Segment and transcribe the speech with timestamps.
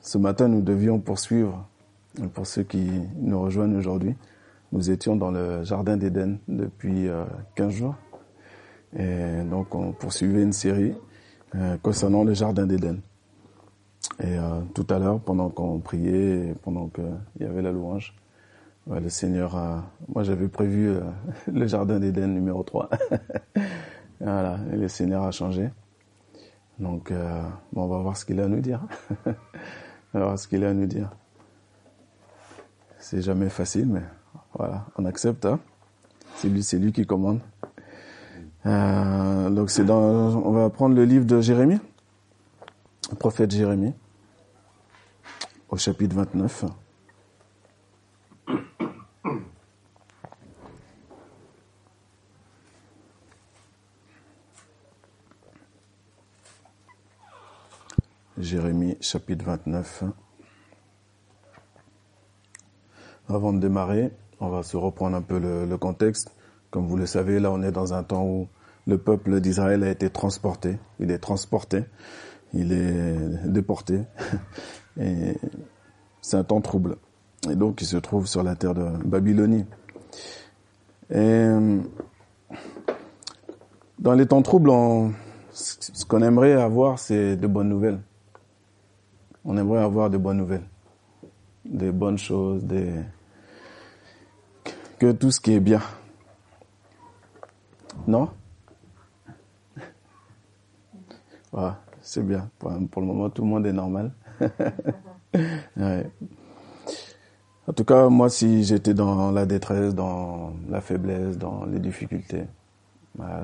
[0.00, 1.66] Ce matin, nous devions poursuivre,
[2.32, 4.14] pour ceux qui nous rejoignent aujourd'hui,
[4.70, 7.08] nous étions dans le Jardin d'Éden depuis
[7.56, 7.94] 15 euh, jours.
[8.96, 10.94] Et donc, on poursuivait une série
[11.54, 13.00] euh, concernant le Jardin d'Éden.
[14.20, 17.04] Et euh, tout à l'heure, pendant qu'on priait, pendant qu'il
[17.40, 18.14] y avait la louange,
[18.86, 19.90] le Seigneur a...
[20.14, 20.94] Moi, j'avais prévu
[21.52, 22.88] le Jardin d'Éden numéro 3.
[24.20, 25.70] voilà, et le Seigneur a changé.
[26.78, 27.12] Donc,
[27.74, 28.80] on va voir ce qu'il a à nous dire.
[30.14, 31.10] Alors, ce qu'il a à nous dire.
[32.98, 34.02] C'est jamais facile, mais
[34.54, 35.46] voilà, on accepte.
[35.46, 35.60] Hein.
[36.36, 37.40] C'est lui, c'est lui qui commande.
[38.66, 41.78] Euh, donc c'est dans, on va prendre le livre de Jérémie,
[43.10, 43.94] le prophète Jérémie,
[45.68, 46.64] au chapitre 29.
[58.38, 60.04] Jérémie chapitre 29.
[63.28, 64.10] Avant de démarrer,
[64.40, 66.34] on va se reprendre un peu le, contexte.
[66.70, 68.48] Comme vous le savez, là on est dans un temps où
[68.86, 70.78] le peuple d'Israël a été transporté.
[70.98, 71.84] Il est transporté,
[72.52, 74.00] il est déporté.
[75.00, 75.36] Et
[76.20, 76.96] c'est un temps trouble.
[77.48, 79.64] Et donc il se trouve sur la terre de Babylonie.
[81.10, 81.46] Et
[83.98, 84.70] dans les temps troubles,
[85.52, 88.00] ce qu'on aimerait avoir, c'est de bonnes nouvelles
[89.44, 90.66] on aimerait avoir de bonnes nouvelles,
[91.64, 92.92] des bonnes choses, des...
[94.98, 95.80] que tout ce qui est bien.
[98.06, 98.28] Non?
[101.52, 102.50] Voilà, C'est bien.
[102.58, 104.12] Pour, le moment, tout le monde est normal.
[107.66, 112.44] En tout cas, moi, si j'étais dans la détresse, dans la faiblesse, dans les difficultés,
[113.14, 113.42] bah,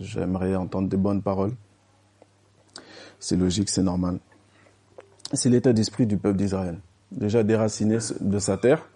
[0.00, 1.52] j'aimerais entendre des bonnes paroles.
[3.20, 4.18] C'est logique, c'est normal
[5.32, 6.78] c'est l'état d'esprit du peuple d'Israël.
[7.12, 8.88] Déjà déraciné de sa terre.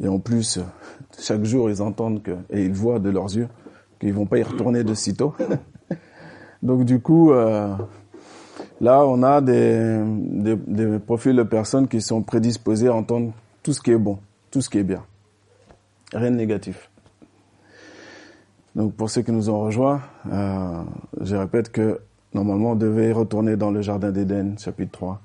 [0.00, 0.60] Et en plus,
[1.18, 3.48] chaque jour, ils entendent que, et ils voient de leurs yeux
[4.00, 5.34] qu'ils vont pas y retourner de sitôt.
[6.62, 7.74] Donc du coup, euh,
[8.80, 13.32] là, on a des, des, des, profils de personnes qui sont prédisposées à entendre
[13.62, 14.18] tout ce qui est bon,
[14.50, 15.04] tout ce qui est bien.
[16.12, 16.90] Rien de négatif.
[18.74, 20.82] Donc pour ceux qui nous ont rejoints, euh,
[21.20, 22.00] je répète que
[22.34, 25.20] Normalement, on devait retourner dans le Jardin d'Éden, chapitre 3.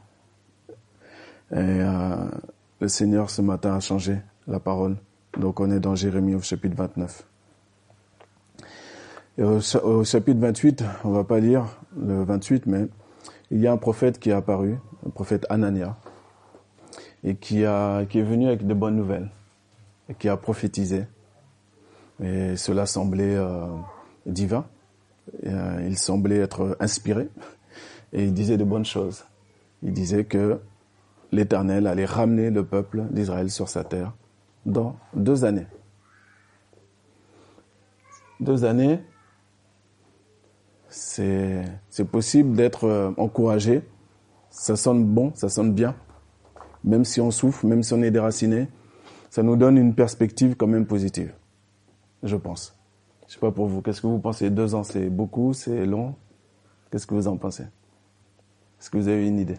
[1.51, 2.15] Et euh,
[2.79, 4.95] le Seigneur, ce matin, a changé la parole.
[5.37, 7.25] Donc, on est dans Jérémie au chapitre 29.
[9.37, 11.65] Et au, chapitre 28, on va pas lire
[11.97, 12.87] le 28, mais
[13.49, 15.97] il y a un prophète qui est apparu, un prophète Anania,
[17.23, 19.31] et qui, a, qui est venu avec de bonnes nouvelles,
[20.07, 21.05] et qui a prophétisé.
[22.21, 23.65] Et cela semblait euh,
[24.27, 24.65] divin.
[25.45, 27.29] Euh, il semblait être inspiré
[28.11, 29.25] et il disait de bonnes choses.
[29.81, 30.59] Il disait que
[31.31, 34.13] l'Éternel allait ramener le peuple d'Israël sur sa terre
[34.65, 35.67] dans deux années.
[38.39, 38.99] Deux années,
[40.89, 41.65] c'est
[42.11, 43.81] possible d'être euh, encouragé.
[44.49, 45.95] Ça sonne bon, ça sonne bien.
[46.83, 48.67] Même si on souffre, même si on est déraciné,
[49.29, 51.33] ça nous donne une perspective quand même positive,
[52.21, 52.77] je pense.
[53.33, 54.51] Je sais pas pour vous, qu'est-ce que vous pensez?
[54.51, 56.13] Deux ans, c'est beaucoup, c'est long.
[56.91, 57.63] Qu'est-ce que vous en pensez?
[57.63, 59.57] Est-ce que vous avez une idée?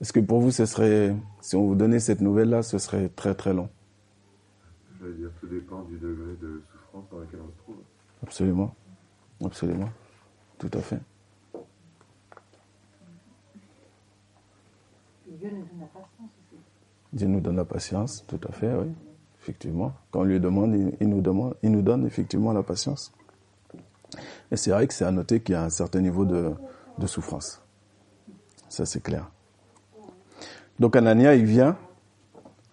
[0.00, 3.36] Est-ce que pour vous, ce serait, si on vous donnait cette nouvelle-là, ce serait très
[3.36, 3.68] très long?
[4.98, 7.76] Je veux dire, tout dépend du degré de souffrance dans lequel on se trouve.
[8.20, 8.74] Absolument,
[9.44, 9.90] absolument,
[10.58, 10.98] tout à fait.
[15.28, 16.60] Dieu nous donne la patience aussi.
[17.12, 18.92] Dieu nous donne la patience, tout à fait, oui
[19.42, 19.92] effectivement.
[20.10, 23.12] Quand on lui demande, il, nous demande, il nous donne effectivement la patience.
[24.50, 26.52] Et c'est vrai que c'est à noter qu'il y a un certain niveau de,
[26.98, 27.60] de souffrance.
[28.68, 29.30] Ça, c'est clair.
[30.78, 31.76] Donc Anania, il vient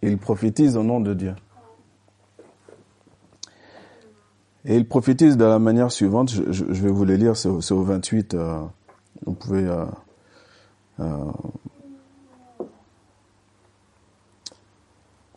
[0.02, 1.35] et il prophétise au nom de Dieu.
[4.66, 8.34] Et il prophétise de la manière suivante, je, vais vous les lire, c'est au, 28,
[8.34, 8.59] euh,
[9.25, 9.85] vous pouvez euh,
[11.00, 11.25] euh,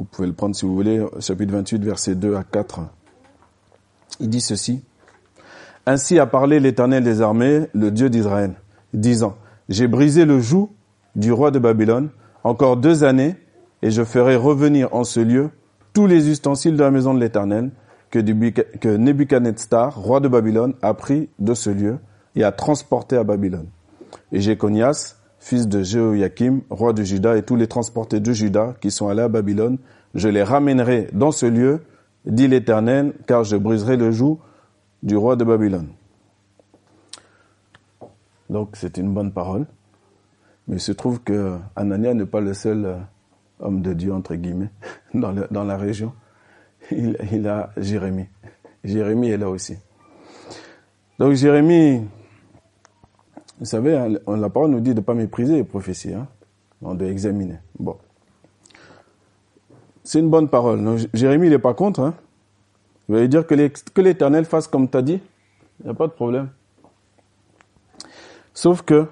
[0.03, 2.81] Vous pouvez le prendre si vous voulez, chapitre 28, versets 2 à 4.
[4.19, 4.83] Il dit ceci.
[5.87, 8.55] Ainsi a parlé l'Éternel des armées, le Dieu d'Israël,
[8.93, 9.37] disant,
[9.69, 10.73] J'ai brisé le joug
[11.15, 12.11] du roi de Babylone,
[12.43, 13.37] encore deux années,
[13.81, 15.51] et je ferai revenir en ce lieu
[15.93, 17.71] tous les ustensiles de la maison de l'Éternel
[18.11, 18.19] que,
[18.97, 21.99] Nebuchadnezzar, roi de Babylone, a pris de ce lieu
[22.35, 23.69] et a transporté à Babylone.
[24.33, 28.93] Et Jéconias, fils de Jéhoiakim, roi de Juda, et tous les transportés de Juda qui
[28.93, 29.77] sont allés à Babylone,
[30.15, 31.81] je les ramènerai dans ce lieu,
[32.25, 34.39] dit l'Éternel, car je briserai le joug
[35.03, 35.89] du roi de Babylone.
[38.51, 39.67] Donc c'est une bonne parole.
[40.69, 42.97] Mais il se trouve que Anania n'est pas le seul euh,
[43.59, 44.71] homme de Dieu, entre guillemets,
[45.15, 46.13] dans, la région.
[46.93, 48.29] Il, il a Jérémie.
[48.85, 49.77] Jérémie est là aussi.
[51.19, 52.03] Donc Jérémie,
[53.63, 56.15] vous savez, hein, la parole nous dit de ne pas mépriser les prophéties.
[56.15, 56.27] Hein.
[56.83, 57.59] On doit examiner.
[57.79, 57.97] Bon.
[60.03, 60.99] C'est une bonne parole.
[61.15, 62.01] Jérémie, il n'est pas contre.
[62.01, 62.15] Hein.
[63.09, 65.21] Allez dire que l'Éternel fasse comme tu as dit.
[65.79, 66.49] Il n'y a pas de problème.
[68.53, 69.07] Sauf que,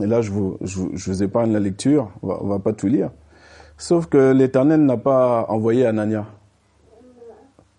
[0.00, 2.74] et là je vous, je, je vous épargne la lecture, on va, on va pas
[2.74, 3.10] tout lire.
[3.78, 6.26] Sauf que l'Éternel n'a pas envoyé Anania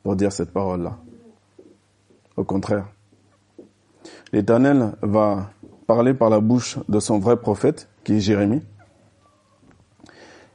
[0.01, 0.97] pour dire cette parole-là.
[2.35, 2.88] Au contraire.
[4.33, 5.51] L'Éternel va
[5.88, 8.62] parler par la bouche de son vrai prophète, qui est Jérémie.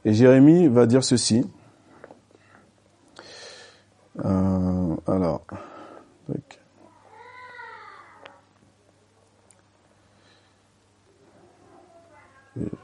[0.05, 1.45] Et Jérémie va dire ceci.
[4.23, 5.41] Euh, alors,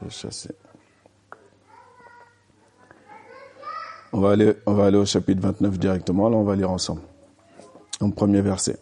[0.08, 0.54] chasser.
[4.12, 6.28] On va aller, on va aller au chapitre 29 directement.
[6.28, 7.02] Là, on va lire ensemble.
[8.00, 8.78] En premier verset.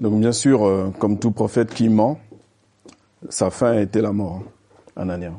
[0.00, 2.18] Donc bien sûr, euh, comme tout prophète qui ment,
[3.28, 4.42] sa fin a été la mort.
[4.96, 5.32] hein, Anania,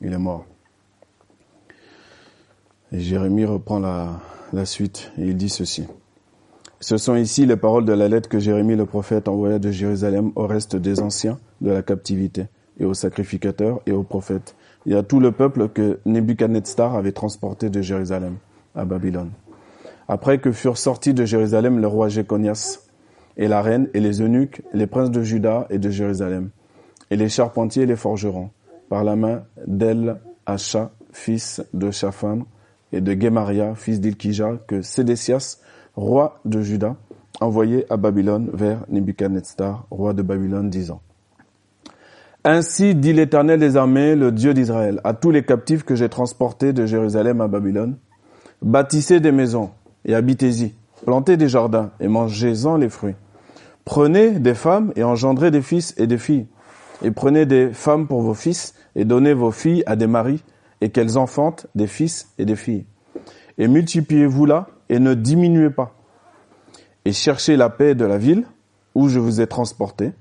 [0.00, 0.44] il est mort.
[2.92, 5.84] Et Jérémie reprend la, suite et il dit ceci.
[6.78, 10.30] Ce sont ici les paroles de la lettre que Jérémie le prophète envoya de Jérusalem
[10.36, 12.46] au reste des anciens de la captivité
[12.78, 14.54] et aux sacrificateurs et aux prophètes
[14.86, 18.36] et à tout le peuple que Nebuchadnezzar avait transporté de Jérusalem
[18.76, 19.30] à Babylone.
[20.06, 22.78] Après que furent sortis de Jérusalem le roi Jéconias
[23.36, 26.50] et la reine et les eunuques, les princes de Juda et de Jérusalem,
[27.10, 28.50] et les charpentiers et les forgerons,
[28.88, 32.40] par la main d'El Hacha, fils de Shaphan,
[32.92, 35.58] et de Gemaria, fils d'Ilkija, que Sédécias,
[35.96, 36.96] roi de Juda,
[37.40, 41.00] envoyait à Babylone vers Nebuchadnezzar, roi de Babylone, disant
[42.44, 46.72] Ainsi dit l'Éternel des armées, le Dieu d'Israël, à tous les captifs que j'ai transportés
[46.72, 47.96] de Jérusalem à Babylone,
[48.62, 49.70] bâtissez des maisons
[50.04, 53.16] et habitez-y, plantez des jardins et mangez-en les fruits.
[53.84, 56.46] Prenez des femmes et engendrez des fils et des filles.
[57.02, 60.42] Et prenez des femmes pour vos fils et donnez vos filles à des maris
[60.80, 62.86] et qu'elles enfantent des fils et des filles.
[63.58, 65.94] Et multipliez-vous là et ne diminuez pas.
[67.04, 68.44] Et cherchez la paix de la ville
[68.94, 70.12] où je vous ai transporté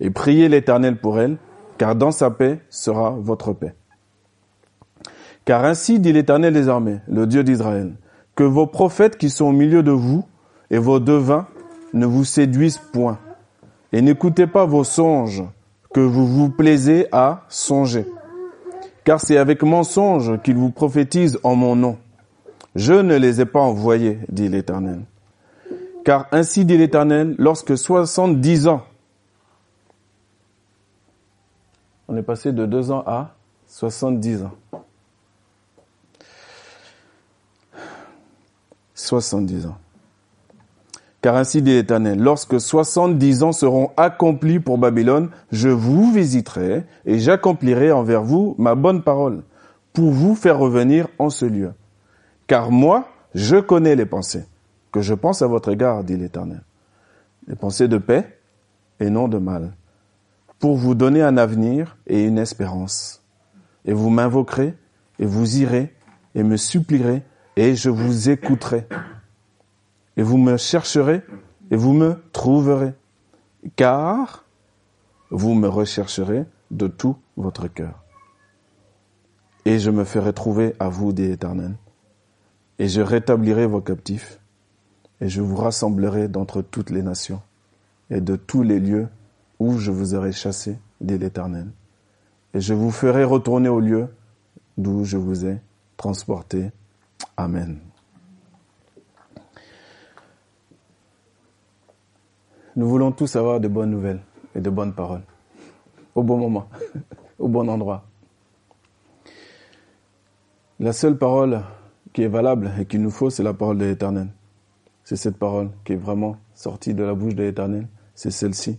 [0.00, 1.38] et priez l'Éternel pour elle,
[1.76, 3.74] car dans sa paix sera votre paix.
[5.44, 7.96] Car ainsi dit l'Éternel des armées, le Dieu d'Israël,
[8.34, 10.24] que vos prophètes qui sont au milieu de vous
[10.70, 11.46] et vos devins
[11.92, 13.18] ne vous séduisent point,
[13.92, 15.44] et n'écoutez pas vos songes
[15.92, 18.06] que vous vous plaisez à songer.
[19.04, 21.98] Car c'est avec mensonge qu'ils vous prophétisent en mon nom.
[22.74, 25.00] Je ne les ai pas envoyés, dit l'Éternel.
[26.04, 28.82] Car ainsi dit l'Éternel, lorsque soixante-dix ans,
[32.06, 33.34] on est passé de deux ans à
[33.66, 34.52] soixante-dix ans.
[38.98, 39.78] 70 ans.
[41.20, 47.18] Car ainsi dit l'Éternel, lorsque 70 ans seront accomplis pour Babylone, je vous visiterai et
[47.18, 49.42] j'accomplirai envers vous ma bonne parole
[49.92, 51.72] pour vous faire revenir en ce lieu.
[52.46, 54.44] Car moi, je connais les pensées
[54.92, 56.62] que je pense à votre égard, dit l'Éternel.
[57.48, 58.38] Les pensées de paix
[59.00, 59.72] et non de mal,
[60.58, 63.22] pour vous donner un avenir et une espérance.
[63.84, 64.74] Et vous m'invoquerez
[65.18, 65.94] et vous irez
[66.34, 67.22] et me supplierez
[67.56, 68.86] et je vous écouterai.
[70.18, 71.22] Et vous me chercherez
[71.70, 72.92] et vous me trouverez.
[73.76, 74.44] Car
[75.30, 78.02] vous me rechercherez de tout votre cœur.
[79.64, 81.74] Et je me ferai trouver à vous, dit l'Éternel.
[82.78, 84.40] Et je rétablirai vos captifs.
[85.20, 87.40] Et je vous rassemblerai d'entre toutes les nations
[88.10, 89.08] et de tous les lieux
[89.58, 91.68] où je vous aurai chassés, dit l'Éternel.
[92.54, 94.08] Et je vous ferai retourner au lieu
[94.78, 95.58] d'où je vous ai
[95.96, 96.70] transporté.
[97.36, 97.78] Amen.
[102.78, 104.20] Nous voulons tous avoir de bonnes nouvelles
[104.54, 105.24] et de bonnes paroles.
[106.14, 106.68] Au bon moment,
[107.40, 108.04] au bon endroit.
[110.78, 111.60] La seule parole
[112.12, 114.28] qui est valable et qu'il nous faut, c'est la parole de l'Éternel.
[115.02, 117.88] C'est cette parole qui est vraiment sortie de la bouche de l'Éternel.
[118.14, 118.78] C'est celle-ci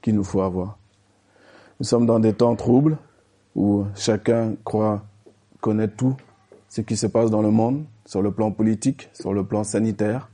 [0.00, 0.78] qu'il nous faut avoir.
[1.78, 2.96] Nous sommes dans des temps troubles
[3.54, 5.04] où chacun croit
[5.60, 6.16] connaître tout
[6.70, 10.30] ce qui se passe dans le monde, sur le plan politique, sur le plan sanitaire,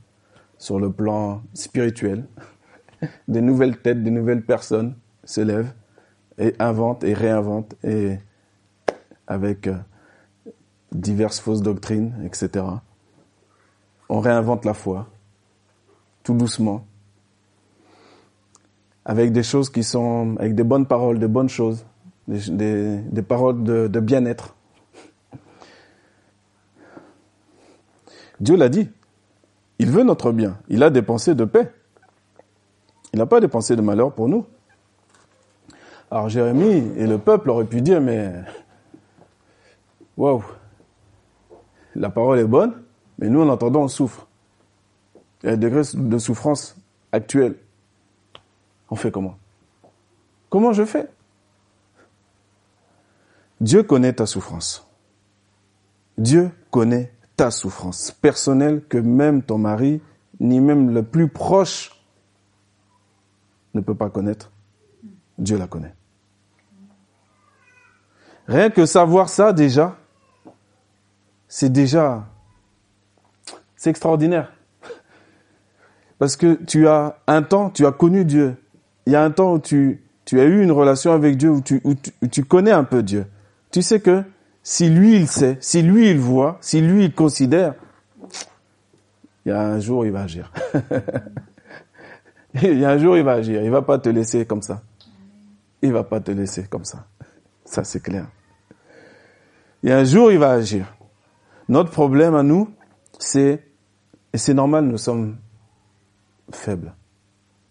[0.57, 2.25] sur le plan spirituel.
[3.27, 5.73] Des nouvelles têtes, des nouvelles personnes se lèvent
[6.37, 8.17] et inventent et réinventent et
[9.27, 9.69] avec
[10.91, 12.65] diverses fausses doctrines, etc.
[14.09, 15.07] On réinvente la foi,
[16.23, 16.85] tout doucement,
[19.05, 21.85] avec des choses qui sont, avec des bonnes paroles, des bonnes choses,
[22.27, 24.55] des, paroles de, de bien-être.
[28.39, 28.89] Dieu l'a dit.
[29.79, 30.57] Il veut notre bien.
[30.69, 31.71] Il a des pensées de paix.
[33.17, 34.45] Il n'a pas des pensées de malheur pour nous.
[36.11, 38.31] Alors Jérémie et le peuple auraient pu dire, mais
[40.15, 40.43] waouh,
[41.95, 42.75] la parole est bonne,
[43.17, 44.27] mais nous en entendant on souffre.
[45.41, 46.75] Il y a un degré de souffrance
[47.11, 47.55] actuelle.
[48.91, 49.35] On fait comment?
[50.51, 51.09] Comment je fais?
[53.59, 54.87] Dieu connaît ta souffrance.
[56.19, 60.03] Dieu connaît ta souffrance personnelle que même ton mari,
[60.39, 61.96] ni même le plus proche,
[63.77, 64.51] ne peut pas connaître.
[65.37, 65.93] Dieu la connaît.
[68.47, 69.97] Rien que savoir ça déjà,
[71.47, 72.25] c'est déjà,
[73.75, 74.51] c'est extraordinaire.
[76.17, 78.55] Parce que tu as un temps, tu as connu Dieu.
[79.05, 81.81] Il y a un temps où tu, as eu une relation avec Dieu, où tu,
[82.31, 83.27] tu connais un peu Dieu.
[83.71, 84.23] Tu sais que
[84.63, 87.75] si lui il sait, si lui il voit, si lui il considère,
[89.45, 90.51] il y a un jour il va agir.
[92.63, 93.61] il y a un jour il va agir.
[93.63, 94.81] Il va pas te laisser comme ça.
[95.81, 97.05] Il va pas te laisser comme ça.
[97.65, 98.27] Ça c'est clair.
[99.83, 100.93] Il y a un jour il va agir.
[101.69, 102.69] Notre problème à nous,
[103.19, 103.63] c'est,
[104.33, 105.37] et c'est normal, nous sommes
[106.51, 106.93] faibles.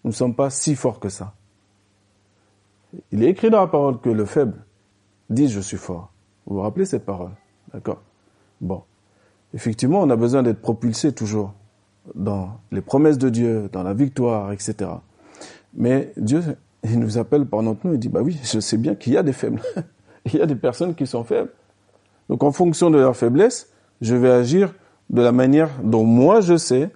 [0.05, 1.35] Nous ne sommes pas si forts que ça.
[3.11, 4.65] Il est écrit dans la parole que le faible
[5.31, 6.13] dit je suis fort.
[6.47, 7.33] Vous vous rappelez cette parole
[7.73, 8.03] D'accord?
[8.61, 8.83] Bon.
[9.55, 11.53] Effectivement, on a besoin d'être propulsé toujours
[12.15, 14.91] dans les promesses de Dieu, dans la victoire, etc.
[15.75, 16.43] Mais Dieu,
[16.85, 19.17] il nous appelle par notre nom, il dit, bah oui, je sais bien qu'il y
[19.17, 19.61] a des faibles.
[20.25, 21.51] il y a des personnes qui sont faibles.
[22.29, 23.71] Donc en fonction de leur faiblesse,
[24.01, 24.75] je vais agir
[25.11, 26.91] de la manière dont moi je sais,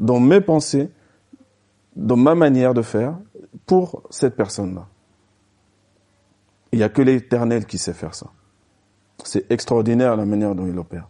[0.00, 0.90] dans mes pensées,
[1.96, 3.16] dans ma manière de faire,
[3.66, 4.86] pour cette personne-là.
[6.72, 8.26] Il n'y a que l'Éternel qui sait faire ça.
[9.24, 11.08] C'est extraordinaire la manière dont il opère.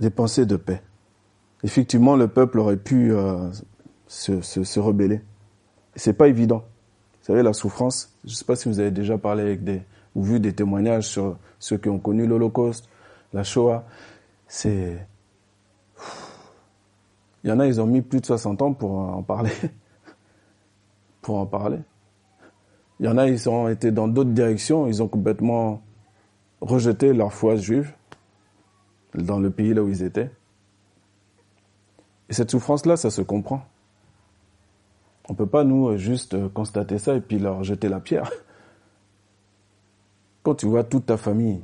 [0.00, 0.82] Des pensées de paix.
[1.62, 3.50] Effectivement, le peuple aurait pu euh,
[4.06, 5.22] se, se, se rebeller.
[5.94, 6.64] C'est pas évident.
[7.20, 9.82] Vous savez, la souffrance, je ne sais pas si vous avez déjà parlé avec des,
[10.14, 12.88] ou vu des témoignages sur ceux qui ont connu l'Holocauste,
[13.32, 13.84] la Shoah.
[14.46, 14.96] C'est,
[17.42, 19.52] il y en a, ils ont mis plus de 60 ans pour en parler.
[21.22, 21.78] pour en parler.
[23.00, 25.82] Il y en a, ils ont été dans d'autres directions, ils ont complètement
[26.60, 27.92] rejeté leur foi juive
[29.16, 30.30] dans le pays là où ils étaient.
[32.28, 33.64] Et cette souffrance-là, ça se comprend.
[35.28, 38.30] On peut pas, nous, juste constater ça et puis leur jeter la pierre.
[40.42, 41.62] Quand tu vois toute ta famille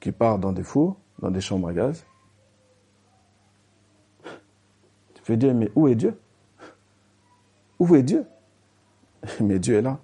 [0.00, 2.04] qui part dans des fours, dans des chambres à gaz,
[4.22, 6.18] tu fais dire, mais où est Dieu?
[7.78, 8.24] Où est Dieu?
[9.40, 9.98] Mais Dieu est là.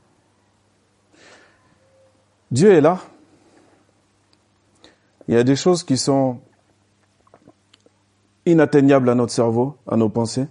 [2.51, 2.99] Dieu est là.
[5.29, 6.41] Il y a des choses qui sont
[8.51, 10.47] inatteignables à notre cerveau, à nos pensées.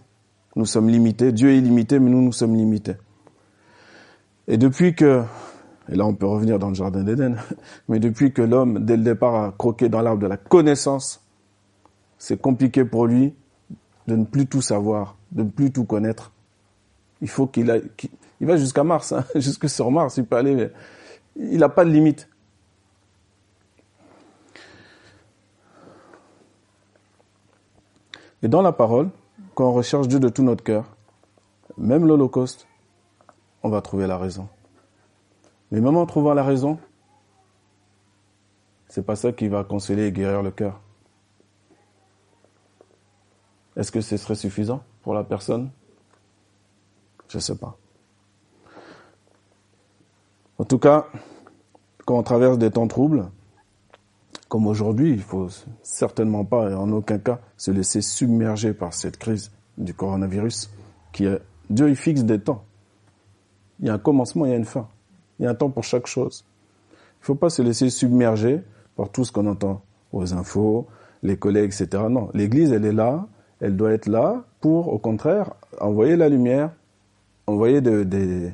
[0.56, 1.32] Nous sommes limités.
[1.32, 2.96] Dieu est limité, mais nous, nous sommes limités.
[4.48, 5.24] Et depuis que,
[5.90, 7.38] et là on peut revenir dans le jardin d'Éden,
[7.88, 11.24] mais depuis que l'homme, dès le départ, a croqué dans l'arbre de la connaissance,
[12.18, 13.34] c'est compliqué pour lui
[14.08, 16.32] de ne plus tout savoir, de ne plus tout connaître.
[17.22, 17.84] Il faut qu'il aille,
[18.42, 20.72] il va jusqu'à Mars, hein, jusque sur Mars, il peut aller, mais
[21.36, 22.29] il n'a pas de limite.
[28.42, 29.10] Et dans la parole,
[29.56, 30.86] quand on recherche Dieu de tout notre cœur,
[31.78, 32.68] même l'Holocauste,
[33.64, 34.48] on va trouver la raison.
[35.72, 36.80] Mais même en trouvant la raison,
[38.88, 40.80] c'est pas ça qui va consoler et guérir le cœur.
[43.76, 45.70] Est-ce que ce serait suffisant pour la personne?
[47.28, 47.78] Je ne sais pas.
[50.58, 51.08] En tout cas,
[52.06, 53.30] quand on traverse des temps troubles,
[54.50, 55.48] comme aujourd'hui, il faut
[55.84, 60.72] certainement pas et en aucun cas se laisser submerger par cette crise du coronavirus
[61.14, 61.40] qui est,
[61.70, 62.64] Dieu il fixe des temps.
[63.80, 64.88] Il y a un commencement, il y a une fin.
[65.40, 66.44] Il y a un temps pour chaque chose.
[66.92, 68.62] Il ne faut pas se laisser submerger
[68.98, 70.88] par tout ce qu'on entend aux infos,
[71.22, 72.04] les collègues, etc.
[72.10, 73.28] Non, l'Église, elle est là,
[73.62, 76.72] elle doit être là pour, au contraire, envoyer la lumière,
[77.46, 78.54] envoyer des,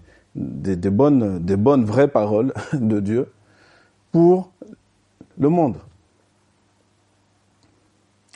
[0.92, 3.32] bonnes, des bonnes vraies paroles de Dieu
[4.12, 4.52] pour
[5.38, 5.77] le monde.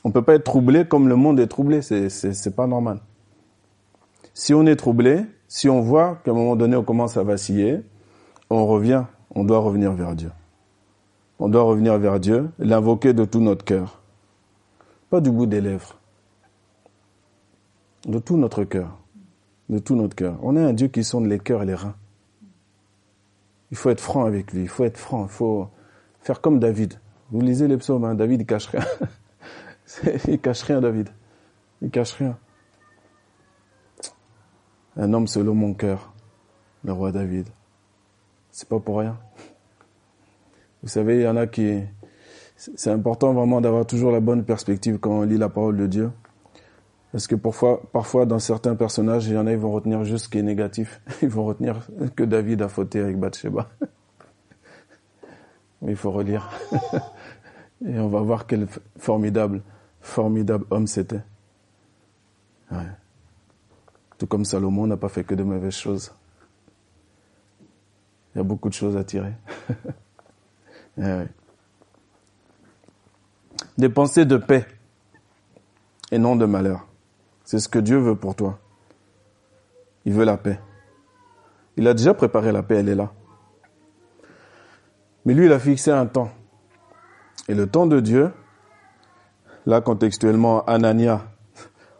[0.04, 3.00] On peut pas être troublé comme le monde est troublé, c'est c'est pas normal.
[4.32, 7.80] Si on est troublé, si on voit qu'à un moment donné on commence à vaciller,
[8.48, 9.04] on revient
[9.34, 10.30] on doit revenir vers Dieu.
[11.38, 14.02] On doit revenir vers Dieu, l'invoquer de tout notre cœur.
[15.08, 15.96] Pas du bout des lèvres.
[18.06, 18.98] De tout notre cœur.
[19.68, 20.38] De tout notre cœur.
[20.42, 21.94] On est un Dieu qui sonde les cœurs et les reins.
[23.70, 24.62] Il faut être franc avec lui.
[24.62, 25.24] Il faut être franc.
[25.24, 25.68] Il faut
[26.20, 26.94] faire comme David.
[27.30, 28.84] Vous lisez les psaumes, hein, David, il cache rien.
[30.28, 31.08] il cache rien, David.
[31.82, 32.36] Il cache rien.
[34.96, 36.12] Un homme selon mon cœur,
[36.84, 37.46] le roi David.
[38.50, 39.18] C'est pas pour rien.
[40.82, 41.82] Vous savez, il y en a qui...
[42.56, 46.10] C'est important vraiment d'avoir toujours la bonne perspective quand on lit la parole de Dieu.
[47.12, 50.26] Parce que parfois, parfois dans certains personnages, il y en a, ils vont retenir juste
[50.26, 51.00] ce qui est négatif.
[51.22, 53.68] Ils vont retenir que David a fauté avec Bathsheba.
[55.86, 56.50] Il faut relire.
[57.86, 58.66] Et on va voir quel
[58.98, 59.62] formidable,
[60.00, 61.22] formidable homme c'était.
[62.70, 62.86] Ouais.
[64.18, 66.12] Tout comme Salomon n'a pas fait que de mauvaises choses.
[68.34, 69.32] Il y a beaucoup de choses à tirer.
[70.98, 71.26] ouais.
[73.78, 74.66] Des pensées de paix
[76.10, 76.86] et non de malheur.
[77.44, 78.58] C'est ce que Dieu veut pour toi.
[80.04, 80.60] Il veut la paix.
[81.76, 83.12] Il a déjà préparé la paix, elle est là.
[85.24, 86.30] Mais lui, il a fixé un temps.
[87.48, 88.32] Et le temps de Dieu,
[89.66, 91.24] là contextuellement, Anania,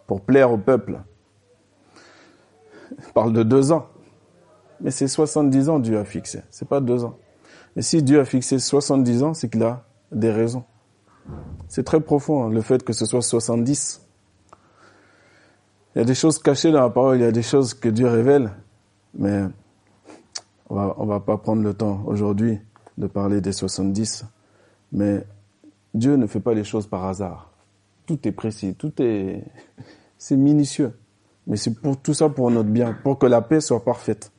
[0.07, 1.00] pour plaire au peuple,
[3.15, 3.87] parle de deux ans.
[4.81, 7.19] Mais c'est 70 ans Dieu a fixé, c'est pas deux ans.
[7.77, 10.65] Et si Dieu a fixé 70 ans, c'est qu'il a des raisons.
[11.69, 14.07] C'est très profond, hein, le fait que ce soit 70.
[15.95, 17.89] Il y a des choses cachées dans la parole, il y a des choses que
[17.89, 18.50] Dieu révèle,
[19.15, 19.45] mais
[20.69, 22.61] on on va pas prendre le temps aujourd'hui
[23.00, 24.26] de parler des 70.
[24.92, 25.26] Mais
[25.95, 27.50] Dieu ne fait pas les choses par hasard.
[28.07, 29.42] Tout est précis, tout est,
[30.19, 30.92] c'est minutieux.
[31.47, 34.30] Mais c'est pour tout ça pour notre bien, pour que la paix soit parfaite.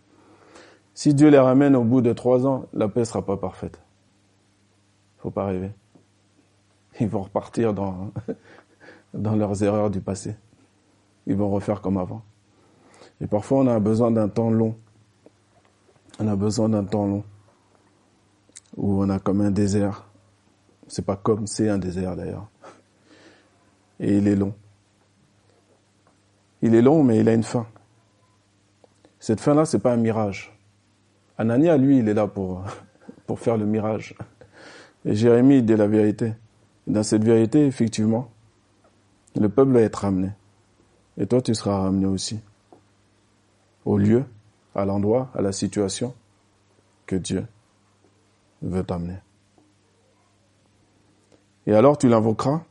[0.93, 3.81] Si Dieu les ramène au bout de trois ans, la paix sera pas parfaite.
[5.17, 5.71] Faut pas rêver.
[6.99, 8.11] Ils vont repartir dans,
[9.13, 10.35] dans leurs erreurs du passé.
[11.25, 12.21] Ils vont refaire comme avant.
[13.19, 14.75] Et parfois, on a besoin d'un temps long.
[16.19, 17.23] On a besoin d'un temps long.
[18.77, 20.05] Où on a comme un désert.
[20.87, 22.47] C'est pas comme, c'est un désert d'ailleurs.
[23.99, 24.53] Et il est long.
[26.61, 27.67] Il est long, mais il a une fin.
[29.19, 30.57] Cette fin-là, c'est pas un mirage.
[31.37, 32.63] Anania, lui, il est là pour,
[33.27, 34.15] pour faire le mirage.
[35.05, 36.33] Et Jérémie, il dit la vérité.
[36.87, 38.29] Dans cette vérité, effectivement,
[39.39, 40.31] le peuple va être ramené.
[41.17, 42.39] Et toi, tu seras ramené aussi.
[43.85, 44.25] Au lieu,
[44.75, 46.13] à l'endroit, à la situation
[47.05, 47.45] que Dieu
[48.61, 49.17] veut t'amener.
[51.67, 52.61] Et alors tu l'invoqueras,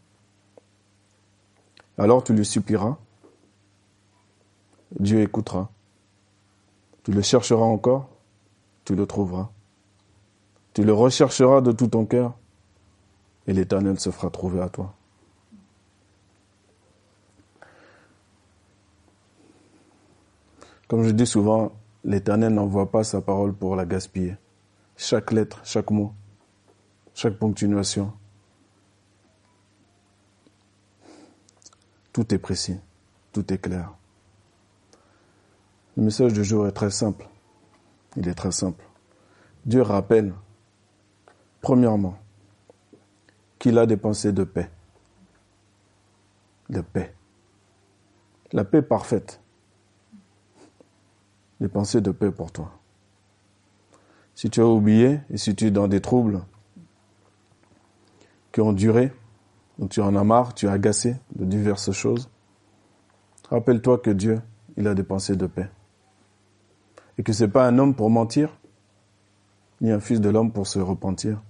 [1.99, 2.97] alors tu lui supplieras,
[4.99, 5.71] Dieu écoutera.
[7.05, 8.09] Tu le chercheras encore,
[8.85, 9.51] tu le trouveras.
[10.75, 12.35] Tu le rechercheras de tout ton cœur,
[13.47, 14.95] et l'Éternel se fera trouver à toi.
[20.89, 21.73] Comme je dis souvent,
[22.05, 24.37] l'Éternel n'envoie pas sa parole pour la gaspiller.
[25.03, 26.13] Chaque lettre, chaque mot,
[27.15, 28.13] chaque ponctuation,
[32.13, 32.79] tout est précis,
[33.33, 33.95] tout est clair.
[35.97, 37.27] Le message du jour est très simple.
[38.15, 38.85] Il est très simple.
[39.65, 40.35] Dieu rappelle,
[41.63, 42.19] premièrement,
[43.59, 44.71] qu'il a des pensées de paix.
[46.69, 47.15] De paix.
[48.53, 49.41] La paix parfaite.
[51.59, 52.80] Des pensées de paix pour toi.
[54.41, 56.41] Si tu as oublié et si tu es dans des troubles
[58.53, 59.13] qui ont duré,
[59.79, 62.31] ou tu en as marre, tu es agacé de diverses choses,
[63.51, 64.41] rappelle-toi que Dieu,
[64.79, 65.69] il a des pensées de paix.
[67.19, 68.57] Et que c'est pas un homme pour mentir,
[69.83, 71.43] ni un fils de l'homme pour se repentir.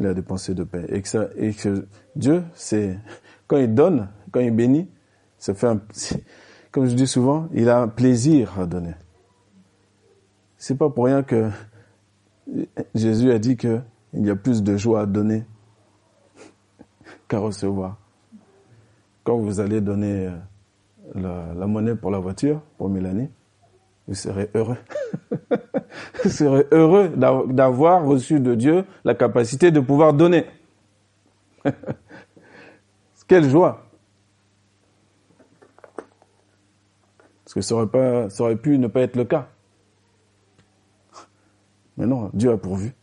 [0.00, 0.86] Il a des pensées de paix.
[0.88, 2.98] Et que, ça, et que Dieu, c'est,
[3.46, 4.90] quand il donne, quand il bénit,
[5.38, 5.80] ça fait un,
[6.72, 8.94] comme je dis souvent, il a un plaisir à donner.
[10.62, 11.50] C'est pas pour rien que
[12.94, 13.80] Jésus a dit que
[14.12, 15.44] il y a plus de joie à donner
[17.28, 17.96] qu'à recevoir.
[19.24, 20.30] Quand vous allez donner
[21.16, 23.28] euh, la, monnaie pour la voiture, pour Mélanie,
[24.06, 24.76] vous serez heureux.
[26.22, 30.46] vous serez heureux d'avoir reçu de Dieu la capacité de pouvoir donner.
[33.26, 33.84] Quelle joie.
[37.42, 39.48] Parce que ça aurait pu ne pas être le cas.
[41.96, 42.94] Mais non, Dieu a pourvu.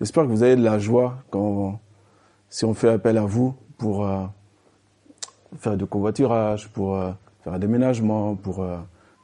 [0.00, 1.78] J'espère que vous avez de la joie quand,
[2.48, 4.24] si on fait appel à vous pour euh,
[5.56, 8.62] faire du covoiturage, pour euh, faire un déménagement, pour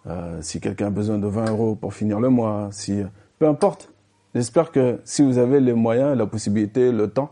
[0.07, 3.03] euh, si quelqu'un a besoin de 20 euros pour finir le mois, si
[3.39, 3.93] peu importe.
[4.35, 7.31] J'espère que si vous avez les moyens, la possibilité, le temps,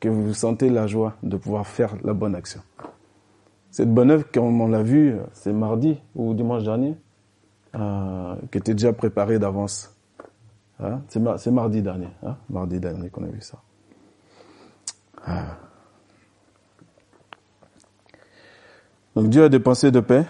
[0.00, 2.60] que vous sentez la joie de pouvoir faire la bonne action.
[3.70, 6.96] Cette bonne œuvre, comme on l'a vu, c'est mardi ou dimanche dernier,
[7.74, 9.94] euh, qui était déjà préparée d'avance.
[10.80, 11.02] Hein?
[11.08, 12.36] C'est mardi dernier, hein?
[12.48, 13.58] mardi dernier qu'on a vu ça.
[15.26, 15.56] Ah.
[19.14, 20.24] Donc Dieu a des pensées de paix.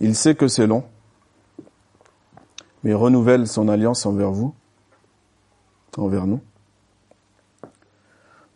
[0.00, 0.84] Il sait que c'est long,
[2.82, 4.54] mais il renouvelle son alliance envers vous,
[5.96, 6.40] envers nous.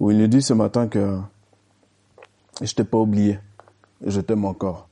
[0.00, 1.18] Où il nous dit ce matin que
[2.61, 3.38] je t'ai pas oublié,
[4.04, 4.88] je t'aime encore.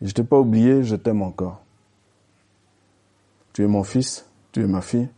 [0.00, 1.60] Je t'ai pas oublié, je t'aime encore.
[3.52, 5.08] Tu es mon fils, tu es ma fille,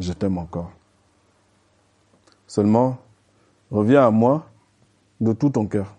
[0.00, 0.72] je t'aime encore.
[2.46, 2.98] Seulement,
[3.70, 4.50] reviens à moi
[5.20, 5.94] de tout ton cœur.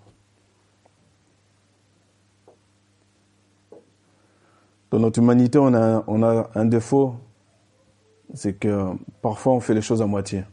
[4.92, 7.16] Dans notre humanité, on a, on a un défaut,
[8.34, 10.44] c'est que parfois on fait les choses à moitié.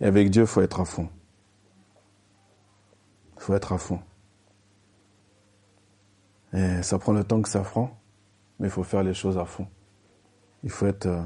[0.00, 1.08] Et avec Dieu, il faut être à fond.
[3.36, 4.00] Il faut être à fond.
[6.52, 7.98] Et ça prend le temps que ça prend,
[8.58, 9.66] mais il faut faire les choses à fond.
[10.64, 11.06] Il faut être...
[11.06, 11.22] Euh,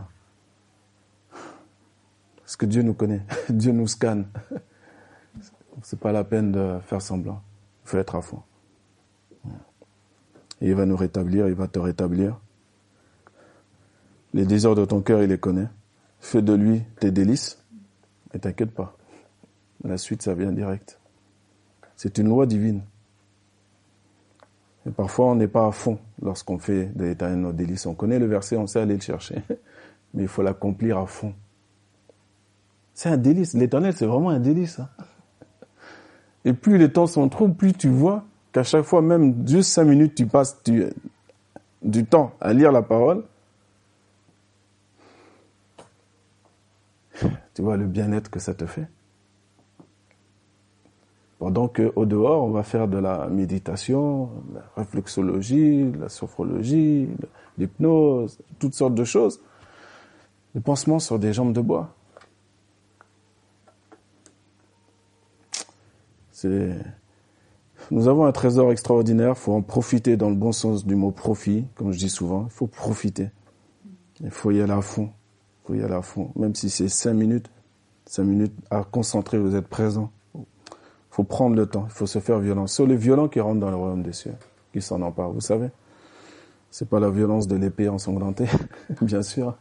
[2.42, 4.26] parce que Dieu nous connaît, Dieu nous scanne.
[5.82, 7.42] C'est pas la peine de faire semblant.
[7.84, 8.42] Il faut être à fond.
[10.60, 12.38] Et il va nous rétablir, il va te rétablir.
[14.34, 15.68] Les désirs de ton cœur, il les connaît.
[16.20, 17.62] Fais de lui tes délices.
[18.32, 18.96] Et t'inquiète pas.
[19.84, 21.00] La suite, ça vient direct.
[21.96, 22.82] C'est une loi divine.
[24.86, 27.86] Et parfois, on n'est pas à fond lorsqu'on fait de l'éternel nos délices.
[27.86, 29.42] On connaît le verset, on sait aller le chercher.
[30.14, 31.32] Mais il faut l'accomplir à fond.
[32.94, 33.54] C'est un délice.
[33.54, 34.80] L'éternel, c'est vraiment un délice.
[34.80, 34.88] Hein.
[36.44, 39.84] Et plus les temps sont trop, plus tu vois qu'à chaque fois, même juste cinq
[39.84, 40.60] minutes, tu passes
[41.82, 43.24] du temps à lire la parole.
[47.54, 48.86] Tu vois le bien-être que ça te fait.
[51.42, 57.08] Pendant qu'au dehors, on va faire de la méditation, la réflexologie, la sophrologie,
[57.58, 59.40] l'hypnose, toutes sortes de choses.
[60.54, 61.96] Les pansements sur des jambes de bois.
[67.90, 71.10] Nous avons un trésor extraordinaire, il faut en profiter dans le bon sens du mot
[71.10, 73.30] profit, comme je dis souvent, il faut profiter.
[74.20, 76.88] Il faut y aller à fond, il faut y aller à fond, même si c'est
[76.88, 77.50] cinq minutes,
[78.06, 80.12] cinq minutes à concentrer, vous êtes présent
[81.12, 82.72] faut prendre le temps, il faut se faire violence.
[82.72, 84.34] C'est les violents qui rentrent dans le royaume des cieux,
[84.72, 85.68] qui s'en emparent, vous savez.
[86.70, 88.46] C'est pas la violence de l'épée ensanglantée,
[89.02, 89.54] bien sûr.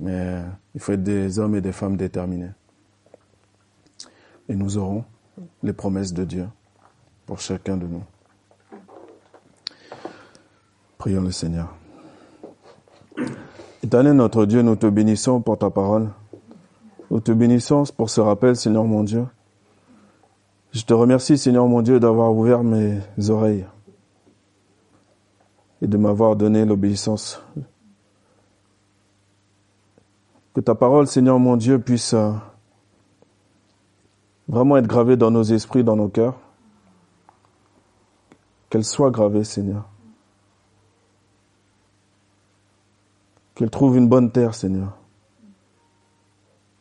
[0.00, 0.42] Mais
[0.74, 2.50] il faut être des hommes et des femmes déterminés.
[4.48, 5.04] Et nous aurons
[5.62, 6.48] les promesses de Dieu
[7.24, 8.02] pour chacun de nous.
[10.98, 11.76] Prions le Seigneur.
[13.84, 16.08] Éternel notre Dieu, nous te bénissons pour ta parole.
[17.12, 19.26] Nous te bénissons pour ce rappel, Seigneur mon Dieu.
[20.72, 23.66] Je te remercie, Seigneur mon Dieu, d'avoir ouvert mes oreilles
[25.82, 27.42] et de m'avoir donné l'obéissance.
[30.54, 32.32] Que ta parole, Seigneur mon Dieu, puisse euh,
[34.48, 36.38] vraiment être gravée dans nos esprits, dans nos cœurs.
[38.68, 39.88] Qu'elle soit gravée, Seigneur.
[43.54, 44.96] Qu'elle trouve une bonne terre, Seigneur.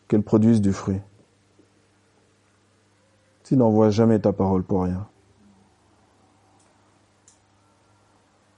[0.07, 0.99] Qu'elle produise du fruit.
[3.49, 5.07] Tu n'envoies jamais ta parole pour rien.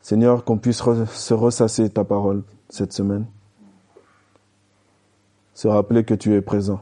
[0.02, 3.26] Seigneur, qu'on puisse se ressasser ta parole cette semaine.
[5.54, 6.82] Se rappeler que tu es présent.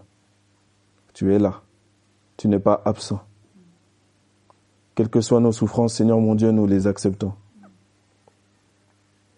[1.14, 1.62] Tu es là.
[2.36, 3.22] Tu n'es pas absent.
[4.96, 7.34] Quelles que soient nos souffrances, Seigneur mon Dieu, nous les acceptons.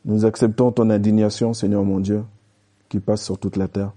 [0.05, 2.23] Nous acceptons ton indignation, Seigneur mon Dieu,
[2.87, 3.91] qui passe sur toute la terre.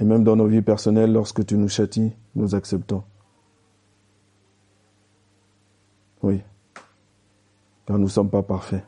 [0.00, 3.04] Et même dans nos vies personnelles, lorsque tu nous châties, nous acceptons.
[6.22, 6.42] Oui,
[7.86, 8.84] car nous ne sommes pas parfaits.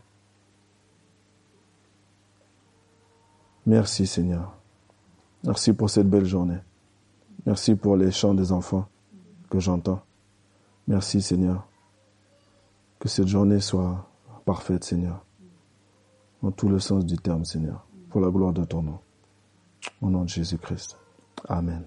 [3.66, 4.54] Merci Seigneur.
[5.44, 6.58] Merci pour cette belle journée.
[7.46, 8.88] Merci pour les chants des enfants
[9.50, 10.02] que j'entends.
[10.88, 11.66] Merci Seigneur.
[12.98, 14.08] Que cette journée soit
[14.44, 15.24] parfaite Seigneur.
[16.42, 17.86] En tout le sens du terme Seigneur.
[18.10, 18.98] Pour la gloire de ton nom.
[20.00, 21.01] Au nom de Jésus-Christ.
[21.50, 21.86] Amen.